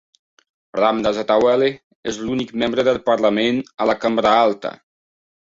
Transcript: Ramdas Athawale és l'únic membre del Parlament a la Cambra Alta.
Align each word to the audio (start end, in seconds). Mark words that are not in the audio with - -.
Ramdas 0.79 1.19
Athawale 1.23 1.67
és 2.13 2.19
l'únic 2.23 2.55
membre 2.63 2.87
del 2.89 2.97
Parlament 3.11 3.63
a 3.87 3.91
la 3.91 3.99
Cambra 4.07 4.37
Alta. 4.51 4.77